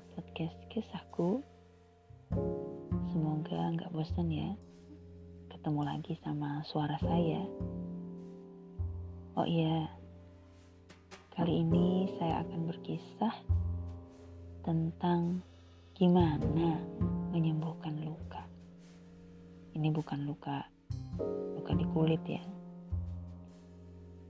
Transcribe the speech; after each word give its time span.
buat 0.00 0.16
podcast 0.16 0.56
kisahku. 0.72 1.44
Semoga 3.12 3.68
nggak 3.76 3.92
bosan 3.92 4.32
ya 4.32 4.56
ketemu 5.52 5.84
lagi 5.84 6.16
sama 6.24 6.64
suara 6.64 6.96
saya. 7.04 7.44
Oh 9.36 9.44
iya, 9.44 9.92
kali 11.36 11.60
ini 11.60 12.08
saya 12.16 12.40
akan 12.40 12.60
berkisah 12.72 13.34
tentang 14.64 15.44
gimana 15.92 16.80
menyembuhkan 17.36 18.00
luka. 18.00 18.40
Ini 19.76 19.92
bukan 19.92 20.24
luka, 20.24 20.64
luka 21.60 21.76
di 21.76 21.84
kulit 21.92 22.24
ya. 22.24 22.40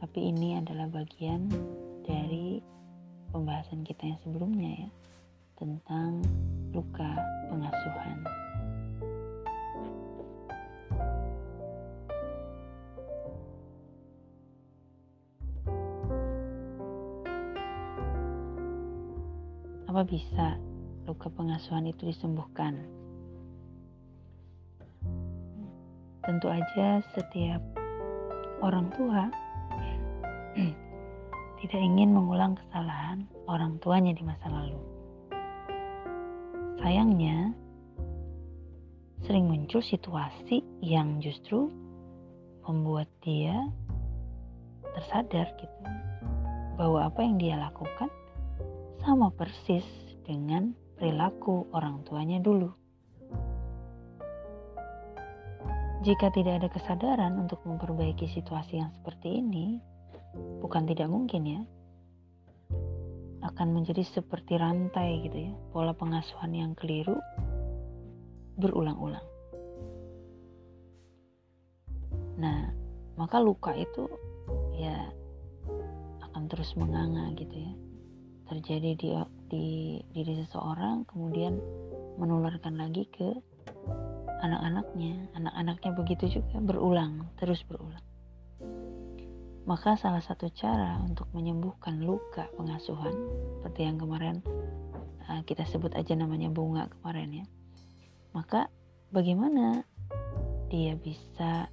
Tapi 0.00 0.32
ini 0.32 0.56
adalah 0.56 0.88
bagian 0.88 1.44
dari 2.08 2.56
pembahasan 3.36 3.84
kita 3.84 4.16
yang 4.16 4.20
sebelumnya 4.24 4.88
ya 4.88 4.90
tentang 5.58 6.22
luka 6.70 7.10
pengasuhan. 7.50 8.18
Apa 19.90 20.06
bisa 20.06 20.54
luka 21.10 21.26
pengasuhan 21.34 21.90
itu 21.90 22.06
disembuhkan? 22.06 22.78
Tentu 26.22 26.46
aja 26.46 27.02
setiap 27.18 27.58
orang 28.62 28.86
tua 28.94 29.26
tidak 31.58 31.80
ingin 31.82 32.14
mengulang 32.14 32.54
kesalahan 32.54 33.26
orang 33.50 33.74
tuanya 33.82 34.14
di 34.14 34.22
masa 34.22 34.46
lalu. 34.46 34.87
Sayangnya, 36.78 37.50
sering 39.26 39.50
muncul 39.50 39.82
situasi 39.82 40.62
yang 40.78 41.18
justru 41.18 41.66
membuat 42.62 43.10
dia 43.18 43.66
tersadar 44.94 45.50
gitu 45.58 45.82
bahwa 46.78 47.10
apa 47.10 47.20
yang 47.26 47.36
dia 47.42 47.58
lakukan 47.58 48.06
sama 49.02 49.34
persis 49.34 49.82
dengan 50.22 50.70
perilaku 50.94 51.66
orang 51.74 52.06
tuanya 52.06 52.38
dulu. 52.38 52.70
Jika 56.06 56.30
tidak 56.30 56.62
ada 56.62 56.68
kesadaran 56.70 57.42
untuk 57.42 57.58
memperbaiki 57.66 58.30
situasi 58.30 58.78
yang 58.78 58.94
seperti 58.94 59.42
ini, 59.42 59.82
bukan 60.62 60.86
tidak 60.86 61.10
mungkin 61.10 61.42
ya 61.42 61.60
akan 63.48 63.68
menjadi 63.80 64.04
seperti 64.04 64.60
rantai 64.60 65.24
gitu 65.24 65.50
ya. 65.50 65.54
Pola 65.72 65.96
pengasuhan 65.96 66.52
yang 66.52 66.72
keliru 66.76 67.16
berulang-ulang. 68.58 69.24
Nah 72.38 72.70
maka 73.18 73.42
luka 73.42 73.74
itu 73.74 74.06
ya 74.78 75.10
akan 76.30 76.48
terus 76.48 76.76
menganga 76.76 77.32
gitu 77.34 77.56
ya. 77.56 77.72
Terjadi 78.48 78.90
di 78.96 79.08
di 79.48 79.66
diri 80.12 80.32
seseorang 80.44 81.04
kemudian 81.08 81.60
menularkan 82.16 82.76
lagi 82.80 83.04
ke 83.08 83.28
anak-anaknya. 84.40 85.32
Anak-anaknya 85.36 85.90
begitu 85.96 86.40
juga 86.40 86.56
berulang 86.60 87.28
terus 87.36 87.60
berulang 87.64 88.07
maka 89.68 90.00
salah 90.00 90.24
satu 90.24 90.48
cara 90.56 90.96
untuk 91.04 91.28
menyembuhkan 91.36 92.00
luka 92.00 92.48
pengasuhan 92.56 93.12
seperti 93.60 93.84
yang 93.84 94.00
kemarin 94.00 94.40
uh, 95.28 95.44
kita 95.44 95.68
sebut 95.68 95.92
aja 95.92 96.16
namanya 96.16 96.48
bunga 96.48 96.88
kemarin 96.88 97.44
ya. 97.44 97.46
Maka 98.32 98.72
bagaimana 99.12 99.84
dia 100.72 100.96
bisa 100.96 101.68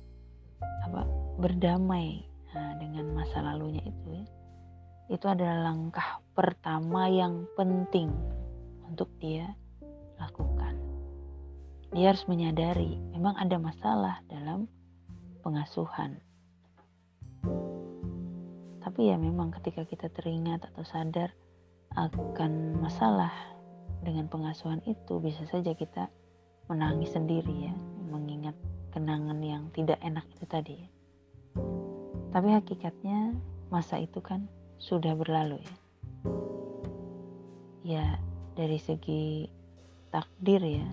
apa 0.83 1.01
berdamai 1.39 2.19
nah, 2.51 2.75
dengan 2.83 3.15
masa 3.15 3.39
lalunya 3.39 3.79
itu 3.87 4.07
ya. 4.11 4.25
Itu 5.15 5.31
adalah 5.31 5.71
langkah 5.71 6.19
pertama 6.35 7.07
yang 7.07 7.47
penting 7.55 8.11
untuk 8.83 9.07
dia 9.23 9.55
lakukan. 10.19 10.75
Dia 11.95 12.11
harus 12.11 12.27
menyadari 12.27 12.99
memang 13.15 13.39
ada 13.39 13.55
masalah 13.55 14.19
dalam 14.27 14.67
pengasuhan 15.39 16.19
tapi 18.95 19.11
ya 19.11 19.19
memang 19.19 19.51
ketika 19.51 19.83
kita 19.83 20.07
teringat 20.07 20.71
atau 20.71 20.87
sadar 20.87 21.35
akan 21.99 22.79
masalah 22.79 23.27
dengan 23.99 24.31
pengasuhan 24.31 24.79
itu 24.87 25.19
bisa 25.19 25.43
saja 25.51 25.75
kita 25.75 26.07
menangis 26.71 27.11
sendiri 27.11 27.67
ya 27.67 27.75
mengingat 28.07 28.55
kenangan 28.95 29.35
yang 29.43 29.67
tidak 29.75 29.99
enak 29.99 30.23
itu 30.31 30.47
tadi 30.47 30.79
ya. 30.79 30.87
Tapi 32.31 32.55
hakikatnya 32.55 33.35
masa 33.67 33.99
itu 33.99 34.23
kan 34.23 34.47
sudah 34.79 35.11
berlalu 35.11 35.59
ya. 35.59 35.75
Ya 37.83 38.05
dari 38.55 38.79
segi 38.79 39.51
takdir 40.07 40.63
ya 40.63 40.87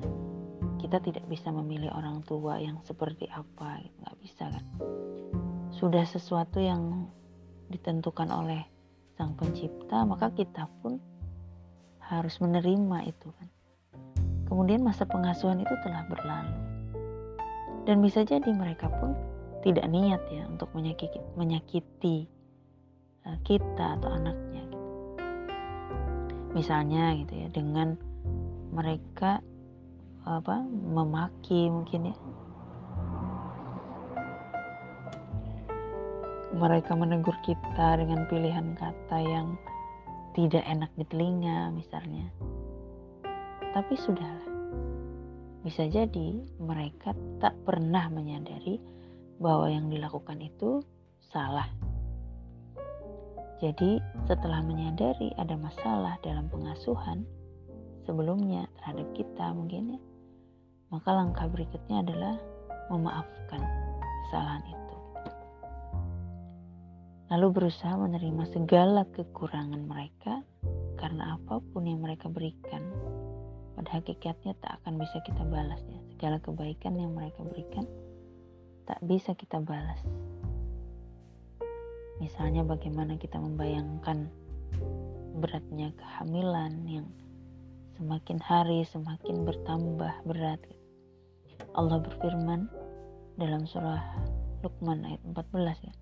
kita 0.83 0.99
tidak 0.99 1.23
bisa 1.31 1.55
memilih 1.55 1.95
orang 1.95 2.19
tua 2.27 2.59
yang 2.59 2.83
seperti 2.83 3.31
apa 3.31 3.79
nggak 3.79 4.17
bisa 4.19 4.51
kan 4.51 4.67
sudah 5.71 6.03
sesuatu 6.03 6.59
yang 6.59 7.07
ditentukan 7.73 8.29
oleh 8.29 8.63
Sang 9.17 9.33
Pencipta, 9.33 10.05
maka 10.05 10.29
kita 10.33 10.69
pun 10.85 11.01
harus 12.05 12.37
menerima 12.45 13.09
itu 13.09 13.29
kan. 13.33 13.49
Kemudian 14.53 14.85
masa 14.85 15.09
pengasuhan 15.09 15.65
itu 15.65 15.73
telah 15.81 16.05
berlalu. 16.13 16.57
Dan 17.89 18.05
bisa 18.05 18.21
jadi 18.23 18.47
mereka 18.53 18.93
pun 19.01 19.17
tidak 19.65 19.89
niat 19.89 20.21
ya 20.29 20.45
untuk 20.47 20.69
menyakiti, 20.77 21.19
menyakiti 21.39 22.29
uh, 23.25 23.39
kita 23.43 23.97
atau 23.99 24.13
anaknya 24.13 24.63
gitu. 24.69 24.89
Misalnya 26.53 27.17
gitu 27.17 27.33
ya 27.33 27.49
dengan 27.49 27.97
mereka 28.73 29.41
apa 30.23 30.63
memaki 30.69 31.67
mungkin 31.67 32.13
ya 32.13 32.17
mereka 36.53 36.93
menegur 36.93 37.33
kita 37.41 37.97
dengan 37.97 38.29
pilihan 38.29 38.77
kata 38.77 39.19
yang 39.25 39.57
tidak 40.37 40.65
enak 40.69 40.93
di 41.01 41.05
telinga 41.09 41.73
misalnya. 41.73 42.29
Tapi 43.73 43.95
sudahlah. 43.97 44.53
Bisa 45.65 45.89
jadi 45.89 46.45
mereka 46.61 47.17
tak 47.41 47.57
pernah 47.65 48.11
menyadari 48.13 48.77
bahwa 49.41 49.73
yang 49.73 49.89
dilakukan 49.89 50.45
itu 50.45 50.85
salah. 51.33 51.69
Jadi 53.63 54.03
setelah 54.27 54.61
menyadari 54.61 55.33
ada 55.39 55.55
masalah 55.55 56.19
dalam 56.21 56.51
pengasuhan 56.51 57.25
sebelumnya 58.05 58.67
terhadap 58.77 59.07
kita 59.15 59.55
mungkin 59.55 59.97
ya, 59.97 60.01
maka 60.91 61.15
langkah 61.15 61.47
berikutnya 61.47 62.03
adalah 62.03 62.35
memaafkan 62.91 63.63
kesalahan 64.27 64.67
itu 64.67 64.82
lalu 67.33 67.65
berusaha 67.65 67.97
menerima 67.97 68.45
segala 68.53 69.09
kekurangan 69.09 69.89
mereka 69.89 70.45
karena 71.01 71.41
apa 71.41 71.65
pun 71.73 71.89
yang 71.89 72.05
mereka 72.05 72.29
berikan 72.29 72.85
pada 73.73 73.89
hakikatnya 74.05 74.53
tak 74.61 74.77
akan 74.85 75.01
bisa 75.01 75.17
kita 75.25 75.41
balas 75.49 75.81
ya 75.89 75.97
segala 76.13 76.37
kebaikan 76.45 76.93
yang 76.93 77.17
mereka 77.17 77.41
berikan 77.41 77.89
tak 78.85 79.01
bisa 79.01 79.33
kita 79.33 79.65
balas. 79.65 79.97
Misalnya 82.21 82.69
bagaimana 82.69 83.17
kita 83.17 83.41
membayangkan 83.41 84.29
beratnya 85.41 85.97
kehamilan 85.97 86.85
yang 86.85 87.09
semakin 87.97 88.37
hari 88.45 88.85
semakin 88.85 89.49
bertambah 89.49 90.13
berat. 90.29 90.61
Allah 91.73 91.97
berfirman 91.97 92.69
dalam 93.41 93.65
surah 93.65 94.05
Luqman 94.61 95.09
ayat 95.09 95.23
14 95.25 95.89
ya 95.89 95.95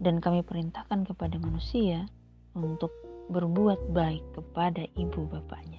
dan 0.00 0.18
kami 0.18 0.40
perintahkan 0.40 1.04
kepada 1.04 1.36
manusia 1.36 2.08
untuk 2.56 2.90
berbuat 3.30 3.92
baik 3.94 4.24
kepada 4.34 4.88
ibu 4.96 5.28
bapaknya. 5.28 5.78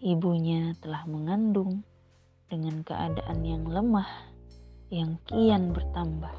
Ibunya 0.00 0.78
telah 0.80 1.04
mengandung 1.10 1.82
dengan 2.46 2.86
keadaan 2.86 3.42
yang 3.42 3.66
lemah 3.66 4.06
yang 4.94 5.18
kian 5.26 5.74
bertambah, 5.74 6.30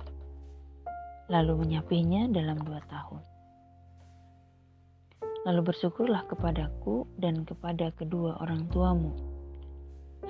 lalu 1.28 1.68
menyapinya 1.68 2.32
dalam 2.32 2.64
dua 2.64 2.80
tahun. 2.88 3.22
Lalu 5.44 5.62
bersyukurlah 5.72 6.28
kepadaku 6.32 7.08
dan 7.20 7.44
kepada 7.44 7.92
kedua 7.92 8.40
orang 8.40 8.72
tuamu, 8.72 9.12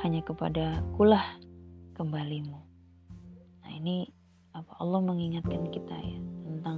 hanya 0.02 0.26
kepada 0.26 0.82
kulah 0.98 1.38
kembalimu. 1.94 2.58
Nah 3.62 3.72
ini 3.74 4.17
apa 4.58 4.74
Allah 4.82 5.02
mengingatkan 5.06 5.70
kita 5.70 5.94
ya 5.94 6.20
tentang 6.50 6.78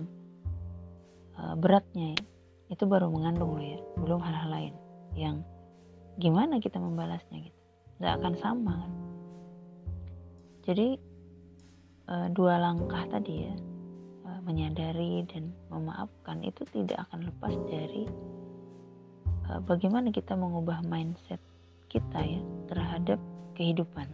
uh, 1.39 1.55
beratnya 1.55 2.15
ya. 2.15 2.21
Itu 2.69 2.85
baru 2.85 3.09
mengandung 3.09 3.57
loh 3.57 3.65
ya 3.65 3.79
belum 3.97 4.21
hal-hal 4.21 4.49
lain 4.51 4.73
yang 5.17 5.41
gimana 6.21 6.61
kita 6.61 6.77
membalasnya 6.77 7.49
gitu. 7.49 7.59
Nggak 8.03 8.13
akan 8.21 8.33
sama 8.37 8.73
kan. 8.85 8.93
Jadi 10.69 10.87
uh, 12.11 12.27
dua 12.29 12.61
langkah 12.61 13.05
tadi 13.09 13.47
ya 13.47 13.55
uh, 14.27 14.39
menyadari 14.43 15.25
dan 15.25 15.49
memaafkan 15.73 16.43
itu 16.45 16.61
tidak 16.69 17.07
akan 17.09 17.25
lepas 17.31 17.55
dari 17.65 18.05
uh, 19.49 19.61
bagaimana 19.65 20.13
kita 20.13 20.37
mengubah 20.37 20.85
mindset 20.85 21.41
kita 21.89 22.21
ya 22.21 22.41
terhadap 22.69 23.17
kehidupan 23.57 24.05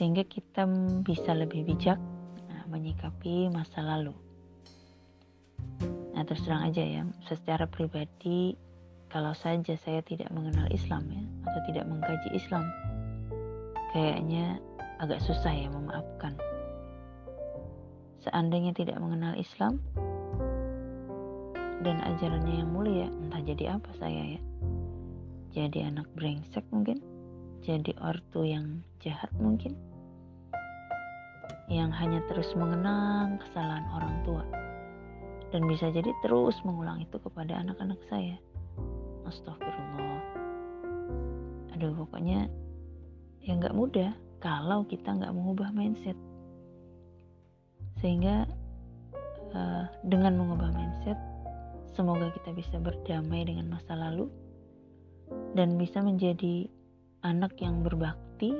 sehingga 0.00 0.24
kita 0.24 0.64
bisa 1.04 1.36
lebih 1.36 1.68
bijak 1.68 2.00
nah, 2.48 2.64
menyikapi 2.72 3.52
masa 3.52 3.84
lalu 3.84 4.16
Nah 6.20 6.28
terus 6.28 6.44
terang 6.44 6.68
aja 6.68 6.84
ya, 6.84 7.02
secara 7.24 7.64
pribadi 7.64 8.52
kalau 9.08 9.32
saja 9.32 9.72
saya 9.80 10.04
tidak 10.04 10.28
mengenal 10.28 10.68
Islam 10.68 11.08
ya, 11.08 11.24
atau 11.48 11.60
tidak 11.64 11.88
mengkaji 11.88 12.28
Islam, 12.36 12.68
kayaknya 13.96 14.60
agak 15.00 15.24
susah 15.24 15.48
ya 15.48 15.72
memaafkan. 15.72 16.36
Seandainya 18.20 18.76
tidak 18.76 19.00
mengenal 19.00 19.32
Islam 19.32 19.80
dan 21.80 22.04
ajarannya 22.04 22.68
yang 22.68 22.68
mulia, 22.68 23.08
entah 23.08 23.40
jadi 23.40 23.80
apa 23.80 23.88
saya 23.96 24.36
ya. 24.36 24.40
Jadi 25.56 25.88
anak 25.88 26.04
brengsek 26.12 26.68
mungkin, 26.68 27.00
jadi 27.64 27.96
ortu 27.96 28.44
yang 28.44 28.84
jahat 29.00 29.32
mungkin, 29.40 29.72
yang 31.70 31.94
hanya 31.94 32.18
terus 32.26 32.50
mengenang 32.58 33.38
kesalahan 33.38 33.86
orang 33.94 34.14
tua 34.26 34.42
dan 35.54 35.66
bisa 35.70 35.90
jadi 35.90 36.10
terus 36.22 36.58
mengulang 36.66 37.02
itu 37.02 37.18
kepada 37.18 37.58
anak-anak 37.62 37.98
saya. 38.10 38.38
Astagfirullah. 39.26 40.22
Aduh 41.74 41.94
pokoknya 41.94 42.50
ya 43.42 43.52
nggak 43.54 43.74
mudah 43.74 44.10
kalau 44.42 44.82
kita 44.86 45.14
nggak 45.14 45.34
mengubah 45.34 45.70
mindset. 45.70 46.18
Sehingga 48.02 48.46
uh, 49.54 49.84
dengan 50.06 50.38
mengubah 50.38 50.74
mindset, 50.74 51.18
semoga 51.94 52.34
kita 52.34 52.50
bisa 52.54 52.78
berdamai 52.82 53.46
dengan 53.46 53.70
masa 53.70 53.94
lalu 53.94 54.30
dan 55.54 55.78
bisa 55.78 56.02
menjadi 56.02 56.66
anak 57.22 57.54
yang 57.60 57.82
berbakti 57.86 58.54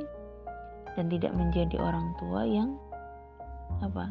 dan 0.99 1.07
tidak 1.09 1.33
menjadi 1.33 1.81
orang 1.81 2.12
tua 2.19 2.45
yang 2.45 2.77
apa 3.79 4.11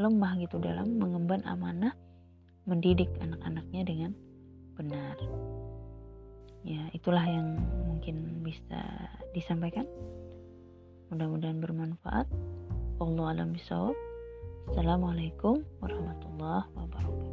lemah 0.00 0.36
gitu 0.40 0.60
dalam 0.60 0.96
mengemban 0.96 1.44
amanah 1.44 1.92
mendidik 2.68 3.08
anak-anaknya 3.20 3.82
dengan 3.84 4.12
benar. 4.76 5.16
Ya, 6.64 6.88
itulah 6.92 7.24
yang 7.24 7.56
mungkin 7.88 8.44
bisa 8.44 8.80
disampaikan. 9.32 9.88
Mudah-mudahan 11.12 11.60
bermanfaat. 11.60 12.28
Allah 13.00 13.26
alam 13.32 13.56
bisawab. 13.56 13.96
Assalamualaikum 14.70 15.64
warahmatullahi 15.80 16.68
wabarakatuh. 16.76 17.29